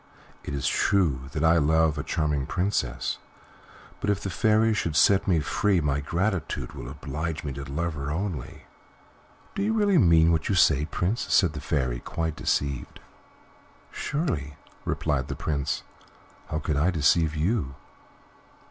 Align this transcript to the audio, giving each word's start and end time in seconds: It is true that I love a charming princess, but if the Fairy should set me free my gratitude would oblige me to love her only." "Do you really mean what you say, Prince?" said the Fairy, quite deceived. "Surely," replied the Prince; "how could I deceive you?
It 0.43 0.55
is 0.55 0.65
true 0.67 1.29
that 1.33 1.43
I 1.43 1.59
love 1.59 1.95
a 1.95 2.01
charming 2.03 2.47
princess, 2.47 3.19
but 3.99 4.09
if 4.09 4.19
the 4.19 4.31
Fairy 4.31 4.73
should 4.73 4.95
set 4.95 5.27
me 5.27 5.41
free 5.41 5.79
my 5.79 5.99
gratitude 5.99 6.73
would 6.73 6.87
oblige 6.87 7.43
me 7.43 7.53
to 7.53 7.63
love 7.71 7.93
her 7.93 8.09
only." 8.09 8.63
"Do 9.53 9.61
you 9.61 9.73
really 9.73 9.99
mean 9.99 10.31
what 10.31 10.49
you 10.49 10.55
say, 10.55 10.85
Prince?" 10.85 11.31
said 11.31 11.53
the 11.53 11.61
Fairy, 11.61 11.99
quite 11.99 12.35
deceived. 12.35 12.99
"Surely," 13.91 14.55
replied 14.85 15.27
the 15.27 15.35
Prince; 15.35 15.83
"how 16.47 16.57
could 16.57 16.77
I 16.77 16.89
deceive 16.89 17.35
you? 17.35 17.75